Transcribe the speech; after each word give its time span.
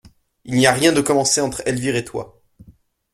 Il 0.45 0.55
n'y 0.55 0.65
a 0.65 0.73
rien 0.73 0.93
de 0.93 1.01
commencé 1.01 1.41
entre 1.41 1.61
Elvire 1.67 1.95
et 1.95 2.03
toi. 2.03 2.41